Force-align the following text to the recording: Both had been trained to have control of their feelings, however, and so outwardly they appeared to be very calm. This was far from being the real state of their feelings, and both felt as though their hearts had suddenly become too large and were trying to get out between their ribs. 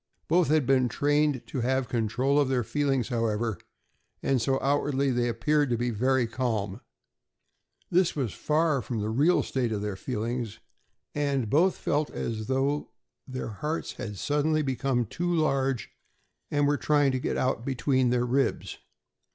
Both 0.27 0.47
had 0.47 0.65
been 0.65 0.89
trained 0.89 1.45
to 1.45 1.61
have 1.61 1.87
control 1.87 2.39
of 2.39 2.49
their 2.49 2.63
feelings, 2.63 3.09
however, 3.09 3.59
and 4.23 4.41
so 4.41 4.59
outwardly 4.59 5.11
they 5.11 5.27
appeared 5.29 5.69
to 5.69 5.77
be 5.77 5.91
very 5.91 6.25
calm. 6.25 6.81
This 7.91 8.15
was 8.15 8.33
far 8.33 8.81
from 8.81 8.95
being 8.97 9.03
the 9.03 9.11
real 9.15 9.43
state 9.43 9.71
of 9.71 9.83
their 9.83 9.95
feelings, 9.95 10.57
and 11.13 11.51
both 11.51 11.77
felt 11.77 12.09
as 12.09 12.47
though 12.47 12.89
their 13.27 13.49
hearts 13.49 13.91
had 13.93 14.17
suddenly 14.17 14.63
become 14.63 15.05
too 15.05 15.31
large 15.31 15.91
and 16.49 16.65
were 16.65 16.77
trying 16.77 17.11
to 17.11 17.19
get 17.19 17.37
out 17.37 17.63
between 17.63 18.09
their 18.09 18.25
ribs. 18.25 18.79